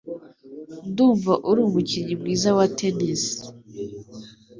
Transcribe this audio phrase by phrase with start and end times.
[0.89, 3.23] Ndumva uri umukinnyi mwiza wa tennis.